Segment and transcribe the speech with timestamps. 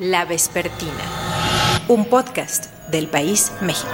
[0.00, 1.04] La Vespertina,
[1.88, 3.92] un podcast del país México.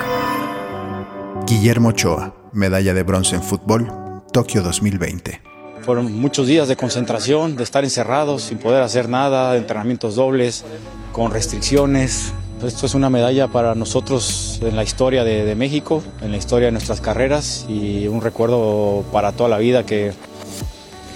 [1.45, 3.91] Guillermo Ochoa, medalla de bronce en fútbol,
[4.33, 5.42] Tokio 2020.
[5.83, 10.64] Fueron muchos días de concentración, de estar encerrados sin poder hacer nada, de entrenamientos dobles,
[11.11, 12.32] con restricciones.
[12.64, 16.66] Esto es una medalla para nosotros en la historia de, de México, en la historia
[16.66, 20.12] de nuestras carreras y un recuerdo para toda la vida que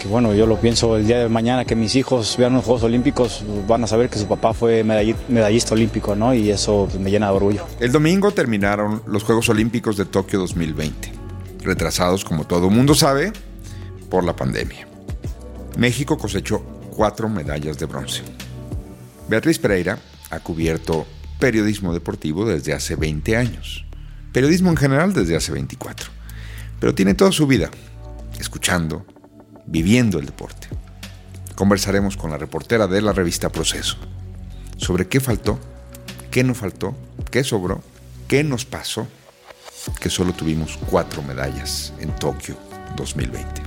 [0.00, 2.84] que bueno, yo lo pienso el día de mañana que mis hijos vean los Juegos
[2.84, 6.32] Olímpicos, van a saber que su papá fue medallista olímpico, ¿no?
[6.32, 7.66] Y eso pues, me llena de orgullo.
[7.80, 11.12] El domingo terminaron los Juegos Olímpicos de Tokio 2020,
[11.64, 13.32] retrasados como todo mundo sabe
[14.08, 14.88] por la pandemia.
[15.76, 16.60] México cosechó
[16.96, 18.22] cuatro medallas de bronce.
[19.28, 19.98] Beatriz Pereira
[20.30, 21.06] ha cubierto
[21.38, 23.84] periodismo deportivo desde hace 20 años,
[24.32, 26.08] periodismo en general desde hace 24,
[26.80, 27.70] pero tiene toda su vida
[28.38, 29.04] escuchando,
[29.70, 30.68] viviendo el deporte.
[31.54, 33.96] Conversaremos con la reportera de la revista Proceso
[34.76, 35.58] sobre qué faltó,
[36.30, 36.94] qué no faltó,
[37.30, 37.82] qué sobró,
[38.28, 39.06] qué nos pasó,
[40.00, 42.56] que solo tuvimos cuatro medallas en Tokio
[42.96, 43.62] 2020.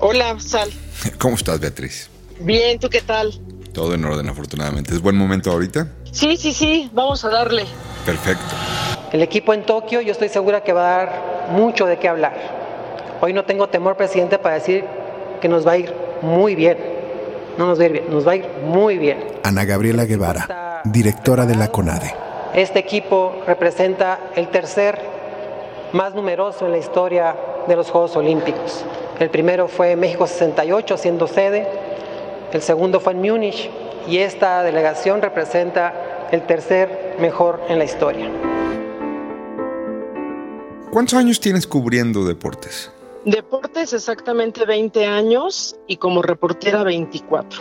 [0.00, 0.70] Hola, Sal.
[1.18, 2.08] ¿Cómo estás, Beatriz?
[2.40, 3.38] Bien, ¿tú qué tal?
[3.74, 4.94] Todo en orden, afortunadamente.
[4.94, 5.92] ¿Es buen momento ahorita?
[6.10, 7.66] Sí, sí, sí, vamos a darle.
[8.06, 8.56] Perfecto.
[9.12, 12.34] El equipo en Tokio yo estoy segura que va a dar mucho de qué hablar.
[13.20, 14.84] Hoy no tengo temor, presidente, para decir
[15.40, 16.78] que nos va a ir muy bien.
[17.58, 19.18] No nos va a ir bien, nos va a ir muy bien.
[19.42, 22.14] Ana Gabriela Guevara, directora de la CONADE.
[22.54, 24.98] Este equipo representa el tercer
[25.92, 27.34] más numeroso en la historia
[27.66, 28.84] de los Juegos Olímpicos.
[29.18, 31.66] El primero fue México 68 siendo sede,
[32.52, 33.70] el segundo fue en Múnich
[34.08, 38.49] y esta delegación representa el tercer mejor en la historia.
[40.90, 42.90] ¿Cuántos años tienes cubriendo deportes?
[43.24, 47.60] Deportes exactamente 20 años y como reportera 24.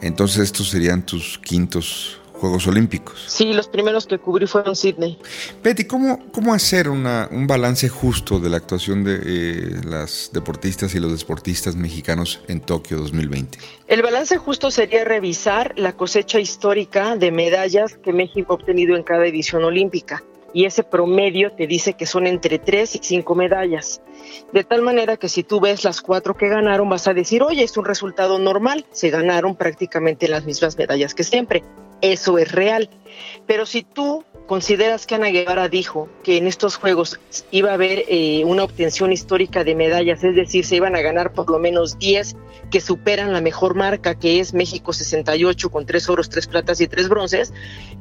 [0.00, 3.22] Entonces estos serían tus quintos Juegos Olímpicos.
[3.26, 5.18] Sí, los primeros que cubrí fueron Sydney.
[5.62, 10.94] Betty, ¿cómo, cómo hacer una, un balance justo de la actuación de eh, las deportistas
[10.94, 13.58] y los deportistas mexicanos en Tokio 2020?
[13.88, 19.02] El balance justo sería revisar la cosecha histórica de medallas que México ha obtenido en
[19.02, 24.02] cada edición olímpica y ese promedio te dice que son entre 3 y 5 medallas.
[24.52, 27.62] De tal manera que si tú ves las cuatro que ganaron, vas a decir, oye,
[27.62, 31.62] es un resultado normal, se ganaron prácticamente las mismas medallas que siempre.
[32.00, 32.88] Eso es real.
[33.46, 38.04] Pero si tú consideras que Ana Guevara dijo que en estos Juegos iba a haber
[38.08, 41.98] eh, una obtención histórica de medallas, es decir, se iban a ganar por lo menos
[41.98, 42.36] 10
[42.70, 46.88] que superan la mejor marca que es México 68 con 3 oros, 3 platas y
[46.88, 47.52] 3 bronces,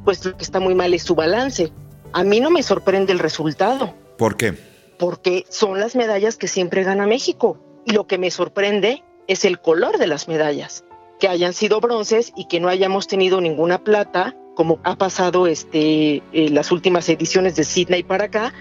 [0.06, 1.72] pues lo que está muy mal es su balance
[2.14, 3.94] a mí no me sorprende el resultado.
[4.18, 4.56] ¿Por qué?
[4.98, 7.58] Porque son las medallas que siempre gana México.
[7.86, 10.84] Y lo que me sorprende es el color de las medallas,
[11.20, 16.22] que hayan sido bronces y que no hayamos tenido ninguna plata, como ha pasado este,
[16.34, 18.54] en las últimas ediciones de Sydney para acá,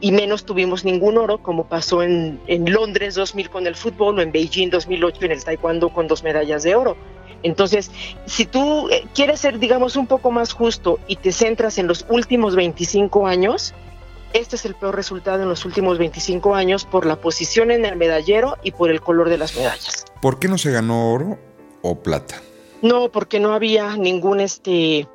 [0.00, 4.22] y menos tuvimos ningún oro, como pasó en, en Londres 2000 con el fútbol o
[4.22, 6.96] en Beijing 2008 en el taekwondo con dos medallas de oro.
[7.42, 7.90] Entonces,
[8.26, 12.04] si tú eh, quieres ser, digamos, un poco más justo y te centras en los
[12.08, 13.74] últimos 25 años,
[14.32, 17.96] este es el peor resultado en los últimos 25 años por la posición en el
[17.96, 20.04] medallero y por el color de las medallas.
[20.20, 21.38] ¿Por qué no se ganó oro
[21.82, 22.42] o plata?
[22.82, 25.06] No, porque no había ningún este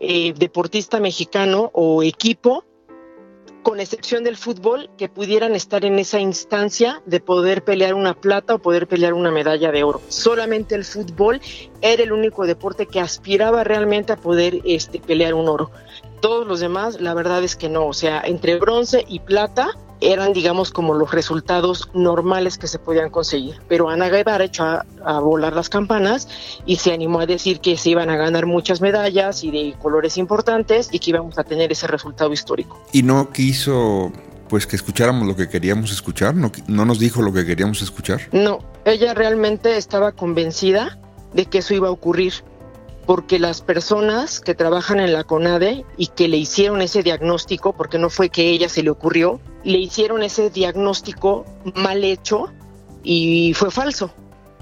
[0.00, 2.64] eh, deportista mexicano o equipo
[3.62, 8.54] con excepción del fútbol, que pudieran estar en esa instancia de poder pelear una plata
[8.54, 10.00] o poder pelear una medalla de oro.
[10.08, 11.40] Solamente el fútbol
[11.80, 15.70] era el único deporte que aspiraba realmente a poder este, pelear un oro.
[16.20, 20.32] Todos los demás, la verdad es que no, o sea, entre bronce y plata, eran,
[20.32, 23.56] digamos, como los resultados normales que se podían conseguir.
[23.68, 26.28] Pero Ana Guevara echó a, volar las campanas
[26.66, 30.16] y se animó a decir que se iban a ganar muchas medallas y de colores
[30.16, 32.80] importantes y que íbamos a tener ese resultado histórico.
[32.92, 34.12] Y no quiso
[34.48, 38.20] pues que escucháramos lo que queríamos escuchar, no, no nos dijo lo que queríamos escuchar.
[38.32, 40.98] No, ella realmente estaba convencida
[41.32, 42.34] de que eso iba a ocurrir
[43.06, 47.98] porque las personas que trabajan en la CONADE y que le hicieron ese diagnóstico, porque
[47.98, 52.52] no fue que ella se le ocurrió, le hicieron ese diagnóstico mal hecho
[53.02, 54.12] y fue falso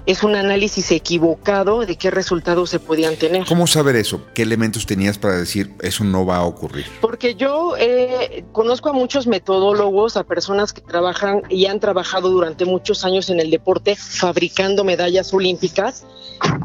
[0.09, 3.45] es un análisis equivocado de qué resultados se podían tener.
[3.45, 4.21] ¿Cómo saber eso?
[4.33, 6.87] ¿Qué elementos tenías para decir eso no va a ocurrir?
[6.99, 12.65] Porque yo eh, conozco a muchos metodólogos, a personas que trabajan y han trabajado durante
[12.65, 16.05] muchos años en el deporte fabricando medallas olímpicas,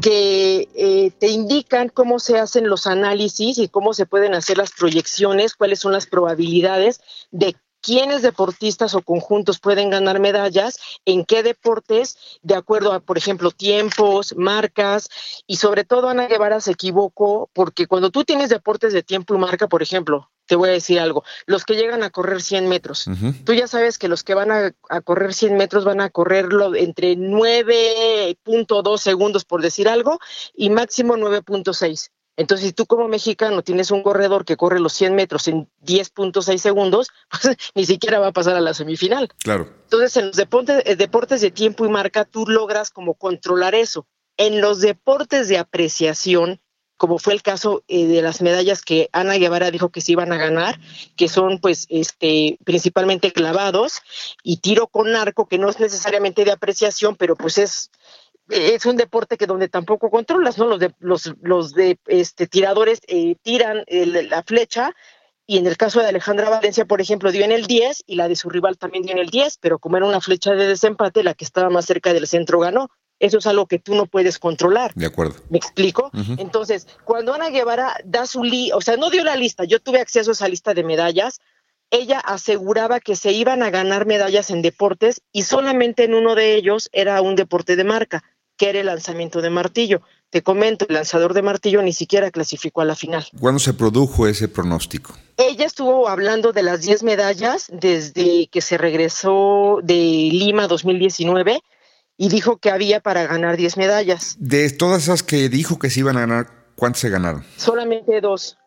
[0.01, 4.71] que eh, te indican cómo se hacen los análisis y cómo se pueden hacer las
[4.71, 6.99] proyecciones, cuáles son las probabilidades
[7.29, 7.55] de
[7.85, 13.51] quiénes deportistas o conjuntos pueden ganar medallas, en qué deportes, de acuerdo a, por ejemplo,
[13.51, 15.09] tiempos, marcas,
[15.45, 19.37] y sobre todo Ana Guevara se equivocó porque cuando tú tienes deportes de tiempo y
[19.37, 23.05] marca, por ejemplo, te voy a decir algo, los que llegan a correr 100 metros,
[23.43, 26.73] tú ya sabes que los que van a, a correr 100 metros van a correrlo
[26.75, 30.19] entre 9.2 segundos, por decir algo,
[30.55, 32.09] y máximo 9.6.
[32.37, 36.57] Entonces, si tú como mexicano tienes un corredor que corre los 100 metros en 10.6
[36.57, 39.29] segundos, pues ni siquiera va a pasar a la semifinal.
[39.43, 39.69] Claro.
[39.83, 44.07] Entonces, en los deportes, eh, deportes de tiempo y marca, tú logras como controlar eso.
[44.37, 46.59] En los deportes de apreciación,
[46.97, 50.31] como fue el caso eh, de las medallas que Ana Guevara dijo que se iban
[50.31, 50.79] a ganar,
[51.15, 54.01] que son pues este principalmente clavados
[54.43, 57.91] y tiro con arco, que no es necesariamente de apreciación, pero pues es
[58.49, 60.65] es un deporte que donde tampoco controlas, ¿no?
[60.65, 64.93] Los de, los, los de este, tiradores eh, tiran la flecha
[65.47, 68.27] y en el caso de Alejandra Valencia, por ejemplo, dio en el 10 y la
[68.27, 71.23] de su rival también dio en el 10, pero como era una flecha de desempate,
[71.23, 72.89] la que estaba más cerca del centro ganó.
[73.19, 74.93] Eso es algo que tú no puedes controlar.
[74.95, 75.35] De acuerdo.
[75.49, 76.11] ¿Me explico?
[76.37, 79.99] Entonces, cuando Ana Guevara da su li, o sea, no dio la lista, yo tuve
[79.99, 81.39] acceso a esa lista de medallas,
[81.91, 86.55] ella aseguraba que se iban a ganar medallas en deportes y solamente en uno de
[86.55, 88.23] ellos era un deporte de marca
[88.57, 90.01] que era el lanzamiento de martillo.
[90.29, 93.25] Te comento, el lanzador de martillo ni siquiera clasificó a la final.
[93.39, 95.13] ¿Cuándo se produjo ese pronóstico?
[95.37, 101.61] Ella estuvo hablando de las 10 medallas desde que se regresó de Lima 2019
[102.17, 104.35] y dijo que había para ganar 10 medallas.
[104.39, 107.45] De todas esas que dijo que se iban a ganar, ¿cuántas se ganaron?
[107.57, 108.57] Solamente dos.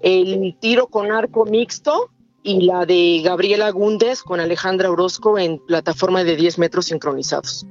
[0.00, 2.10] El tiro con arco mixto
[2.42, 7.66] y la de Gabriela Gúndez con Alejandra Orozco en plataforma de 10 metros sincronizados.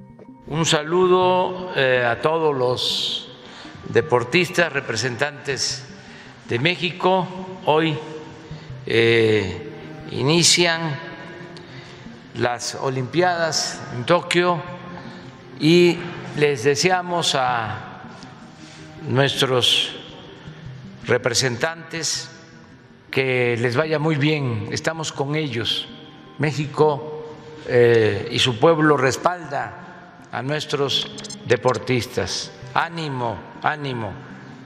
[0.49, 3.27] Un saludo eh, a todos los
[3.89, 5.83] deportistas, representantes
[6.47, 7.27] de México.
[7.65, 7.99] Hoy
[8.85, 9.69] eh,
[10.11, 10.97] inician
[12.35, 14.63] las Olimpiadas en Tokio
[15.59, 15.97] y
[16.37, 18.03] les deseamos a
[19.05, 19.97] nuestros
[21.07, 22.29] representantes
[23.11, 24.69] que les vaya muy bien.
[24.71, 25.89] Estamos con ellos.
[26.37, 27.35] México
[27.67, 29.83] eh, y su pueblo respalda
[30.31, 31.07] a nuestros
[31.47, 32.51] deportistas.
[32.73, 34.13] Ánimo, ánimo,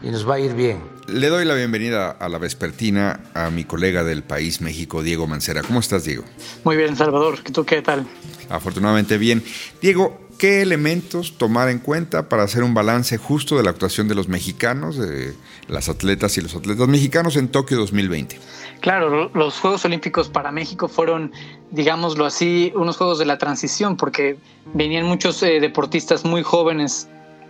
[0.03, 0.81] y nos va a ir bien.
[1.07, 5.61] Le doy la bienvenida a la vespertina a mi colega del país México, Diego Mancera.
[5.61, 6.23] ¿Cómo estás, Diego?
[6.63, 7.39] Muy bien, Salvador.
[7.39, 8.05] ¿Tú qué tal?
[8.49, 9.43] Afortunadamente bien.
[9.81, 14.15] Diego, ¿qué elementos tomar en cuenta para hacer un balance justo de la actuación de
[14.15, 15.33] los mexicanos, de
[15.67, 18.39] las atletas y los atletas mexicanos en Tokio 2020?
[18.81, 21.31] Claro, los Juegos Olímpicos para México fueron,
[21.69, 24.37] digámoslo así, unos Juegos de la transición, porque
[24.73, 27.07] venían muchos eh, deportistas muy jóvenes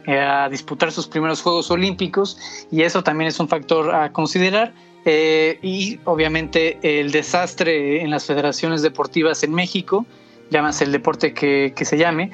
[0.08, 2.38] eh, a disputar sus primeros Juegos Olímpicos
[2.70, 4.74] y eso también es un factor a considerar.
[5.06, 10.06] Eh, y obviamente el desastre en las federaciones deportivas en México,
[10.52, 12.32] llámase el deporte que, que se llame,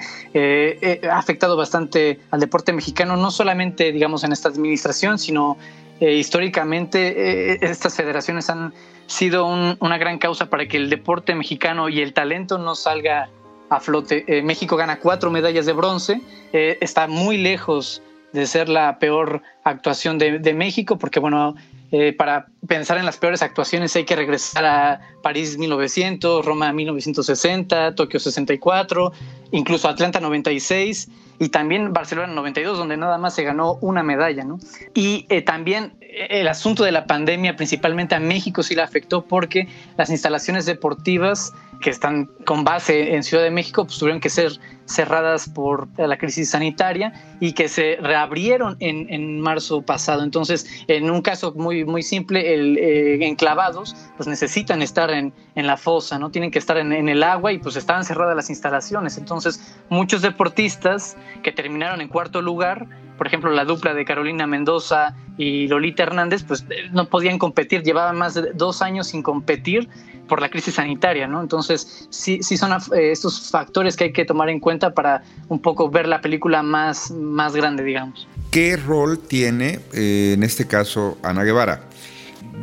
[1.10, 5.58] ha afectado bastante al deporte mexicano, no solamente digamos en esta administración, sino
[6.00, 8.74] eh, históricamente eh, estas federaciones han
[9.08, 13.30] sido una gran causa para que el deporte mexicano y el talento no salga
[13.70, 14.24] a flote.
[14.28, 16.22] Eh, México gana cuatro medallas de bronce,
[16.54, 18.02] está muy lejos
[18.34, 21.56] de ser la peor actuación de, de México, porque bueno,
[21.92, 27.96] eh, para pensar en las peores actuaciones hay que regresar a París 1900, Roma 1960,
[27.96, 29.14] Tokio 64,
[29.52, 31.08] incluso Atlanta 96
[31.40, 34.44] y también Barcelona 92, donde nada más se ganó una medalla.
[34.44, 34.60] ¿no?
[34.94, 35.94] Y eh, también
[36.30, 41.54] el asunto de la pandemia, principalmente a México, sí la afectó porque las instalaciones deportivas
[41.82, 46.18] que están con base en Ciudad de México pues, tuvieron que ser cerradas por la
[46.18, 50.24] crisis sanitaria y que se reabrieron en, en marzo pasado.
[50.24, 55.68] Entonces, en un caso muy, muy simple, el, eh, enclavados pues necesitan estar en, en,
[55.68, 56.32] la fosa, ¿no?
[56.32, 59.18] Tienen que estar en, en, el agua y pues estaban cerradas las instalaciones.
[59.18, 62.88] Entonces, muchos deportistas que terminaron en cuarto lugar,
[63.18, 68.18] por ejemplo, la dupla de Carolina Mendoza y Lolita Hernández, pues no podían competir, llevaban
[68.18, 69.90] más de dos años sin competir
[70.28, 71.42] por la crisis sanitaria, ¿no?
[71.42, 75.60] Entonces, sí, sí son eh, estos factores que hay que tomar en cuenta para un
[75.60, 78.28] poco ver la película más, más grande, digamos.
[78.52, 81.84] ¿Qué rol tiene, eh, en este caso, Ana Guevara?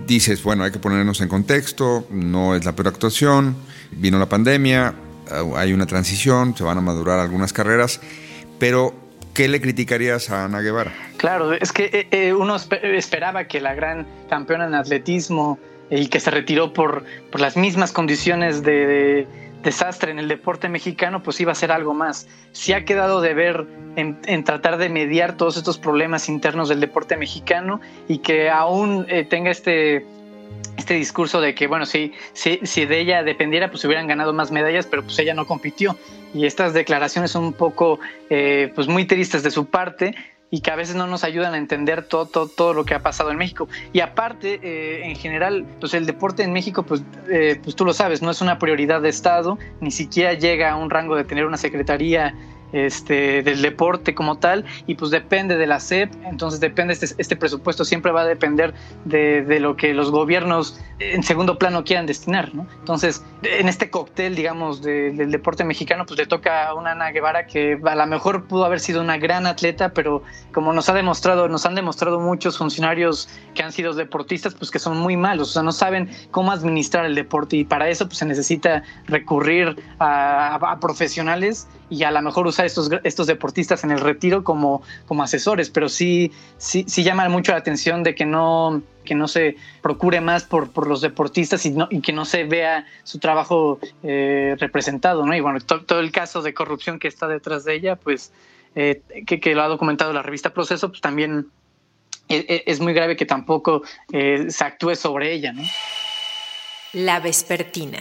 [0.07, 3.57] Dices, bueno, hay que ponernos en contexto, no es la peor actuación,
[3.93, 4.95] vino la pandemia,
[5.57, 8.01] hay una transición, se van a madurar algunas carreras,
[8.59, 8.95] pero
[9.35, 10.93] ¿qué le criticarías a Ana Guevara?
[11.17, 15.59] Claro, es que eh, uno esperaba que la gran campeona en atletismo,
[15.91, 19.27] y que se retiró por, por las mismas condiciones de,
[19.65, 22.29] desastre en el deporte mexicano, pues iba a ser algo más.
[22.53, 27.17] Si ha quedado de ver en, tratar de mediar todos estos problemas internos del deporte
[27.17, 30.07] mexicano y que aún eh, tenga este
[30.77, 34.51] este discurso de que, bueno, si, si, si de ella dependiera, pues hubieran ganado más
[34.51, 35.97] medallas, pero pues ella no compitió.
[36.35, 40.15] Y estas declaraciones son un poco, eh, pues muy tristes de su parte
[40.51, 43.01] y que a veces no nos ayudan a entender todo, todo, todo lo que ha
[43.01, 43.69] pasado en México.
[43.93, 47.93] Y aparte, eh, en general, pues el deporte en México, pues, eh, pues tú lo
[47.93, 51.47] sabes, no es una prioridad de Estado, ni siquiera llega a un rango de tener
[51.47, 52.35] una secretaría
[52.73, 57.37] este, del deporte como tal y pues depende de la SEP, entonces depende, este, este
[57.37, 62.07] presupuesto siempre va a depender de, de, lo que los gobiernos en segundo plano quieran
[62.07, 62.67] destinar, ¿no?
[62.81, 67.11] Entonces, en este cóctel, digamos, de, del deporte mexicano, pues le toca a una Ana
[67.11, 70.95] Guevara que a lo mejor pudo haber sido una gran atleta, pero como nos ha
[70.95, 75.51] demostrado, nos han demostrado muchos funcionarios que han sido deportistas, pues que son muy malos,
[75.51, 79.77] o sea, no saben cómo administrar el deporte y para eso pues se necesita recurrir
[79.99, 84.45] a, a, a profesionales y a lo mejor usar estos, estos deportistas en el retiro
[84.45, 89.15] como, como asesores, pero sí, sí, sí llama mucho la atención de que no, que
[89.15, 93.79] no se procure más por, por los deportistas y, que no se vea su trabajo
[94.03, 95.25] eh, representado.
[95.33, 98.33] Y bueno, to, todo el caso de corrupción que está detrás de ella, pues,
[98.75, 101.47] eh, que, lo ha documentado la revista Proceso, pues también
[102.29, 105.55] es, es muy grave que tampoco eh, se actúe sobre ella.
[106.93, 108.01] La Vespertina.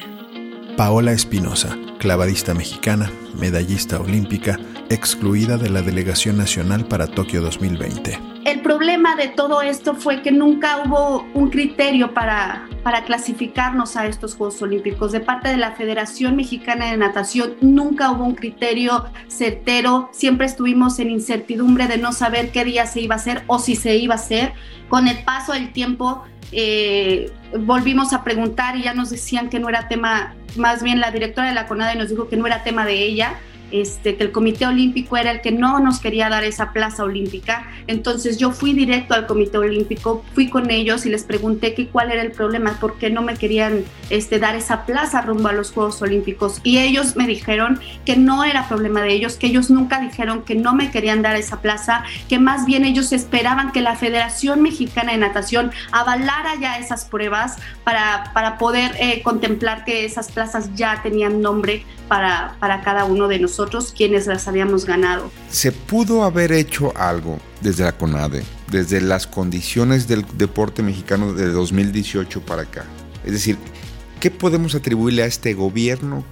[0.78, 8.20] Paola Espinosa, clavadista mexicana, medallista olímpica, excluida de la Delegación Nacional para Tokio 2020.
[8.46, 14.08] El problema de todo esto fue que nunca hubo un criterio para, para clasificarnos a
[14.08, 15.12] estos Juegos Olímpicos.
[15.12, 20.10] De parte de la Federación Mexicana de Natación nunca hubo un criterio certero.
[20.12, 23.76] Siempre estuvimos en incertidumbre de no saber qué día se iba a hacer o si
[23.76, 24.54] se iba a hacer.
[24.90, 29.70] Con el paso del tiempo eh, volvimos a preguntar y ya nos decían que no
[29.70, 32.86] era tema, más bien la directora de la CONADE nos dijo que no era tema
[32.86, 33.40] de ella,
[33.74, 37.68] este, que el Comité Olímpico era el que no nos quería dar esa plaza olímpica.
[37.88, 42.12] Entonces yo fui directo al Comité Olímpico, fui con ellos y les pregunté que cuál
[42.12, 45.72] era el problema, por qué no me querían este, dar esa plaza rumbo a los
[45.72, 46.62] Juegos Olímpicos.
[46.64, 50.54] Y ellos me dijeron que no era problema de ellos, que ellos nunca dijeron que
[50.54, 55.14] no me querían dar esa plaza, que más bien ellos esperaban que la Federación Mexicana
[55.14, 61.02] de Natación avalara ya esas pruebas para, para poder eh, contemplar que esas plazas ya
[61.02, 61.84] tenían nombre
[62.14, 65.32] para, para cada uno de nosotros quienes las habíamos ganado.
[65.50, 71.48] ¿Se pudo haber hecho algo desde la CONADE, desde las condiciones del deporte mexicano de
[71.50, 72.86] 2018 para acá?
[73.26, 73.58] Es decir,
[74.20, 76.24] ¿qué podemos atribuirle a este gobierno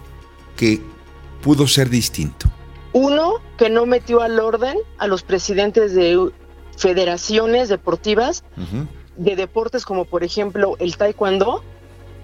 [0.55, 0.79] que
[1.41, 2.45] pudo ser distinto?
[2.93, 6.29] Uno, que no metió al orden a los presidentes de
[6.77, 8.87] federaciones deportivas uh -huh.
[9.17, 11.63] de deportes como por ejemplo el taekwondo,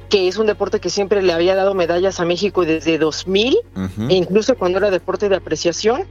[0.10, 3.80] que es un deporte que siempre le había dado medallas a México desde 2000, uh
[3.80, 4.10] -huh.
[4.10, 6.04] e incluso cuando era deporte de apreciación.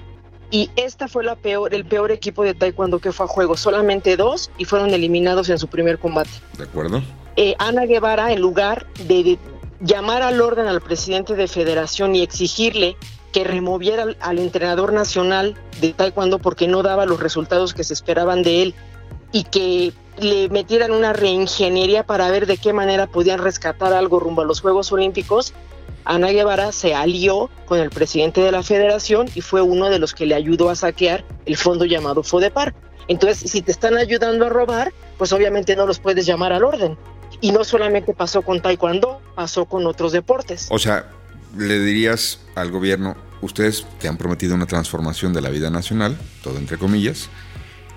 [0.51, 4.17] Y esta fue la peor, el peor equipo de taekwondo que fue a juego, solamente
[4.17, 6.31] dos y fueron eliminados en su primer combate.
[6.57, 7.03] De acuerdo.
[7.35, 9.39] Eh, Ana Guevara, en lugar de,
[9.81, 12.97] llamar al orden al presidente de federación y exigirle
[13.33, 17.93] que removiera al, al entrenador nacional de taekwondo porque no daba los resultados que se
[17.93, 18.75] esperaban de él
[19.33, 24.43] y que le metieran una reingeniería para ver de qué manera podían rescatar algo rumbo
[24.43, 25.53] a los Juegos Olímpicos,
[26.07, 30.15] Ana Guevara se alió con el presidente de la federación y fue uno de los
[30.15, 32.75] que le ayudó a saquear el fondo llamado FODEPAR.
[33.09, 36.97] Entonces, si te están ayudando a robar, pues obviamente no los puedes llamar al orden.
[37.41, 40.69] Y no solamente pasó con Taekwondo, pasó con otros deportes.
[40.71, 41.11] O sea,
[41.57, 46.59] le dirías al gobierno, ustedes que han prometido una transformación de la vida nacional, todo
[46.59, 47.29] entre comillas,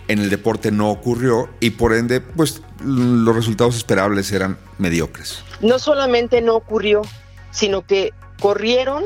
[0.10, 5.44] en el deporte no ocurrió y por ende, pues los resultados esperables eran mediocres.
[5.62, 7.04] No solamente no ocurrió,
[7.52, 8.12] sino que
[8.42, 9.06] corrieron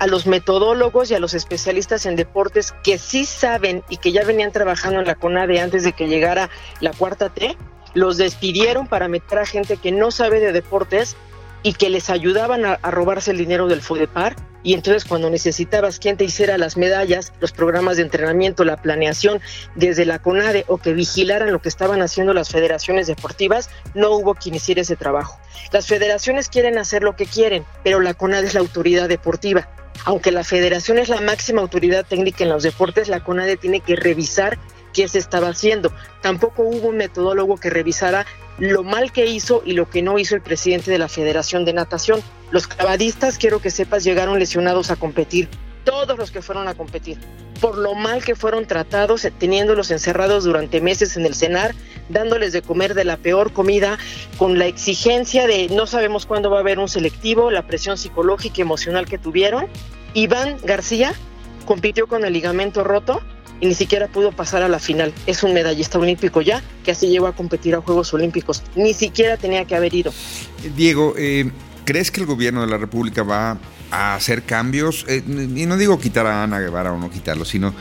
[0.00, 4.24] a los metodólogos y a los especialistas en deportes que sí saben y que ya
[4.24, 7.56] venían trabajando en la CONADE antes de que llegara la cuarta T,
[7.94, 11.16] los despidieron para meter a gente que no sabe de deportes
[11.62, 16.16] y que les ayudaban a, robarse el dinero del FODEPAR y entonces cuando necesitabas quien
[16.16, 19.40] te hiciera las medallas, los programas de entrenamiento, la planeación
[19.74, 24.34] desde la CONADE o que vigilaran lo que estaban haciendo las federaciones deportivas, no hubo
[24.34, 25.38] quien hiciera ese trabajo.
[25.72, 29.68] Las federaciones quieren hacer lo que quieren, pero la CONADE es la autoridad deportiva.
[30.04, 33.96] Aunque la federación es la máxima autoridad técnica en los deportes, la CONADE tiene que
[33.96, 34.58] revisar
[34.92, 35.92] qué se estaba haciendo.
[36.22, 38.26] Tampoco hubo un metodólogo que revisara
[38.60, 41.72] lo mal que hizo y lo que no hizo el presidente de la Federación de
[41.72, 42.20] Natación.
[42.50, 45.48] Los clavadistas, quiero que sepas, llegaron lesionados a competir.
[45.84, 47.18] Todos los que fueron a competir.
[47.58, 51.74] Por lo mal que fueron tratados, teniéndolos encerrados durante meses en el cenar,
[52.10, 53.98] dándoles de comer de la peor comida,
[54.36, 58.56] con la exigencia de no sabemos cuándo va a haber un selectivo, la presión psicológica
[58.58, 59.68] y emocional que tuvieron.
[60.12, 61.14] Iván García
[61.64, 63.22] compitió con el ligamento roto
[63.60, 65.12] y ni siquiera pudo pasar a la final.
[65.26, 68.62] Es un medallista olímpico ya que así llegó a competir a Juegos Olímpicos.
[68.74, 70.12] Ni siquiera tenía que haber ido.
[70.76, 71.50] Diego, eh,
[71.84, 73.58] ¿crees que el gobierno de la República va
[73.90, 75.04] a hacer cambios?
[75.08, 77.74] Eh, y no digo quitar a Ana Guevara o no quitarlo, sino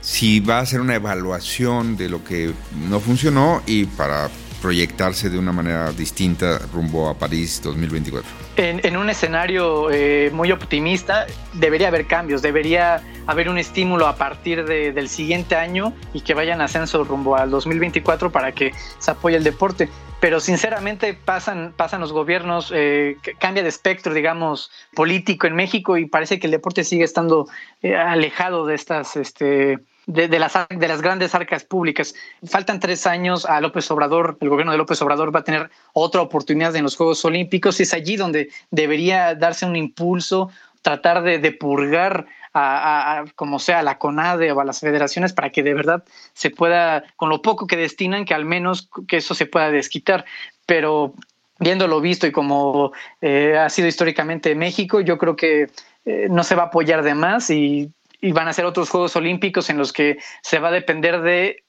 [0.00, 2.52] si va a hacer una evaluación de lo que
[2.88, 4.30] no funcionó y para
[4.60, 8.28] proyectarse de una manera distinta rumbo a París 2024?
[8.56, 14.64] En, un escenario eh, muy optimista, debería haber cambios, debería haber un estímulo a partir
[14.64, 19.44] del siguiente año y que vayan ascenso rumbo al 2024 para que se apoye el
[19.44, 19.88] deporte.
[20.20, 26.06] Pero sinceramente pasan, pasan los gobiernos, eh, cambia de espectro, digamos, político en México y
[26.06, 27.48] parece que el deporte sigue estando
[27.82, 29.16] eh, alejado de estas...
[29.16, 32.14] Este, de, las, de las grandes arcas públicas.
[32.46, 36.20] Faltan tres años a López Obrador, el gobierno de López Obrador va a tener otra
[36.20, 40.50] oportunidad en los Juegos Olímpicos y es allí donde debería darse un impulso,
[40.82, 45.62] tratar de, purgar a, como sea a la CONADE o a las federaciones para que
[45.62, 49.46] de verdad se pueda, con lo poco que destinan, que al menos que eso se
[49.46, 50.24] pueda desquitar.
[50.66, 51.14] Pero
[51.58, 55.68] viendo lo visto y como eh, ha sido históricamente México, yo creo que
[56.04, 57.90] eh, no se va a apoyar de más y
[58.20, 61.64] y van a ser otros Juegos Olímpicos en los que se va a depender de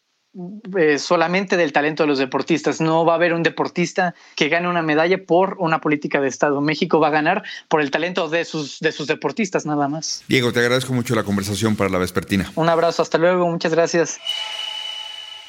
[0.77, 2.81] eh, solamente del talento de los deportistas.
[2.81, 6.59] No va a haber un deportista que gane una medalla por una política de Estado.
[6.59, 10.23] México va a ganar por el talento de sus, de sus deportistas nada más.
[10.27, 12.51] Diego, te agradezco mucho la conversación para la vespertina.
[12.55, 14.19] Un abrazo, hasta luego, muchas gracias.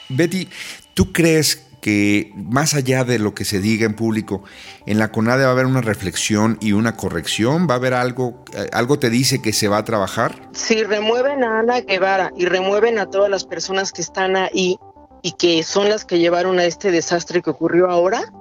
[0.09, 0.49] Betty,
[0.95, 4.43] ¿tú crees que más allá de lo que se diga en público,
[4.87, 7.67] en la CONADE va a haber una reflexión y una corrección?
[7.69, 10.49] ¿Va a haber algo, eh, algo te dice que se va a trabajar?
[10.53, 14.79] Si remueven a Ana Guevara y remueven a todas las personas que están ahí
[15.23, 18.33] y que son las que llevaron a este desastre que ocurrió ahora,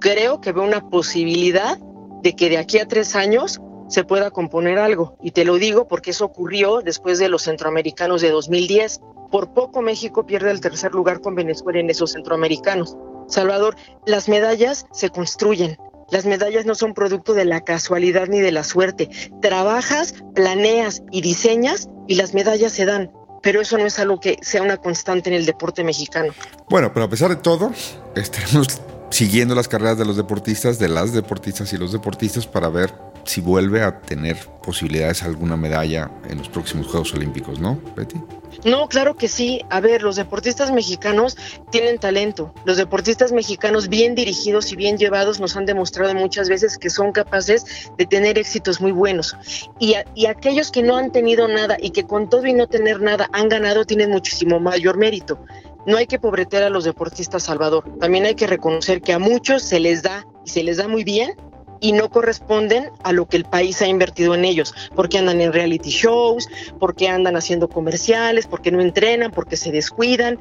[0.00, 1.78] creo que veo una posibilidad
[2.22, 5.16] de que de aquí a tres años se pueda componer algo.
[5.22, 9.00] Y te lo digo porque eso ocurrió después de los centroamericanos de 2010.
[9.30, 12.96] Por poco México pierde el tercer lugar con Venezuela en esos centroamericanos.
[13.28, 15.76] Salvador, las medallas se construyen.
[16.10, 19.10] Las medallas no son producto de la casualidad ni de la suerte.
[19.42, 23.12] Trabajas, planeas y diseñas y las medallas se dan.
[23.42, 26.32] Pero eso no es algo que sea una constante en el deporte mexicano.
[26.70, 27.70] Bueno, pero a pesar de todo,
[28.16, 28.80] estaremos
[29.10, 32.94] siguiendo las carreras de los deportistas, de las deportistas y los deportistas para ver
[33.28, 38.16] si vuelve a tener posibilidades alguna medalla en los próximos Juegos Olímpicos, ¿no, Betty?
[38.64, 39.60] No, claro que sí.
[39.68, 41.36] A ver, los deportistas mexicanos
[41.70, 42.54] tienen talento.
[42.64, 47.12] Los deportistas mexicanos bien dirigidos y bien llevados nos han demostrado muchas veces que son
[47.12, 49.36] capaces de tener éxitos muy buenos.
[49.78, 49.94] Y,
[50.26, 53.50] aquellos que no han tenido nada y que con todo y no tener nada han
[53.50, 55.38] ganado tienen muchísimo mayor mérito.
[55.86, 57.84] No hay que pobretear a los deportistas, Salvador.
[58.00, 61.04] También hay que reconocer que a muchos se les da y se les da muy
[61.04, 61.34] bien
[61.80, 65.52] y no corresponden a lo que el país ha invertido en ellos, porque andan en
[65.52, 70.38] reality shows, porque andan haciendo comerciales, porque no entrenan, porque se descuidan.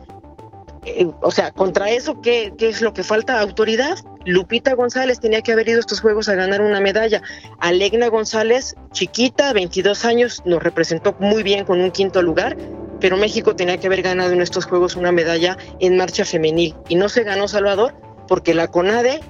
[0.86, 3.40] Eh, o sea, contra eso, ¿qué, ¿qué, es lo que falta?
[3.42, 3.98] Autoridad.
[4.26, 7.22] Lupita González tenía que haber ido a estos Juegos a ganar una medalla.
[7.60, 12.58] Alegna González, chiquita, 22 años, nos representó muy bien con un quinto lugar,
[13.00, 16.76] pero México tenía que haber ganado en estos Juegos una medalla en marcha femenil.
[16.90, 17.96] Y no se ganó Salvador
[18.28, 19.22] porque la CONADE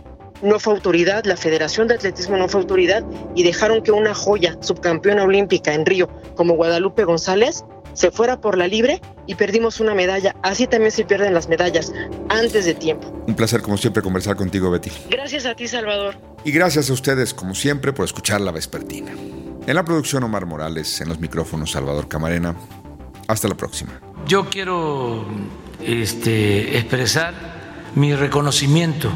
[0.42, 3.04] no fue autoridad, la Federación de Atletismo no fue autoridad
[3.36, 8.58] y dejaron que una joya subcampeona olímpica en Río como Guadalupe González se fuera por
[8.58, 10.36] la libre y perdimos una medalla.
[10.44, 11.92] Así también se pierden las medallas
[12.30, 13.08] antes de tiempo.
[13.26, 14.92] Un placer como siempre conversar contigo, Betty.
[15.10, 16.16] Gracias a ti, Salvador.
[16.44, 19.12] Y gracias a ustedes como siempre por escuchar La Vespertina.
[19.66, 22.56] En la producción Omar Morales, en los micrófonos Salvador Camarena.
[23.28, 24.00] Hasta la próxima.
[24.28, 25.26] Yo quiero
[25.82, 27.34] este, expresar
[27.96, 29.12] mi reconocimiento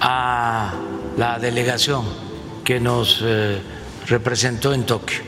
[0.00, 0.72] a
[1.16, 2.04] la delegación
[2.64, 3.60] que nos eh,
[4.06, 5.20] representó en Tokio.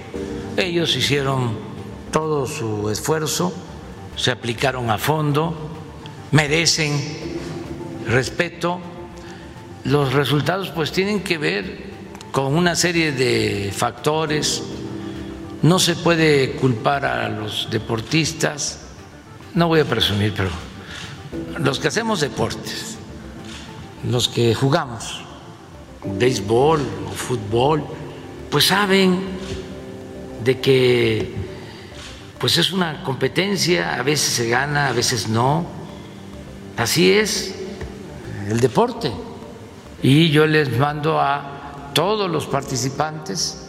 [0.56, 1.56] Ellos hicieron
[2.10, 3.52] todo su esfuerzo,
[4.16, 5.54] se aplicaron a fondo,
[6.30, 7.00] merecen
[8.06, 8.80] respeto.
[9.84, 11.92] Los resultados pues tienen que ver
[12.30, 14.62] con una serie de factores.
[15.62, 18.80] No se puede culpar a los deportistas,
[19.54, 20.50] no voy a presumir, pero
[21.58, 22.91] los que hacemos deportes,
[24.04, 25.22] los que jugamos
[26.04, 27.84] béisbol o fútbol,
[28.50, 29.20] pues saben
[30.44, 31.34] de que
[32.38, 35.64] pues es una competencia, a veces se gana, a veces no.
[36.76, 37.54] Así es
[38.48, 39.12] el deporte.
[40.02, 43.68] Y yo les mando a todos los participantes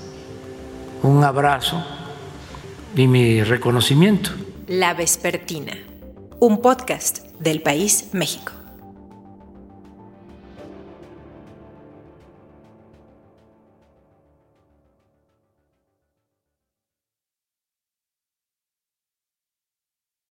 [1.04, 1.86] un abrazo
[2.96, 4.32] y mi reconocimiento.
[4.67, 5.78] La Vespertina,
[6.39, 8.62] un podcast del País México.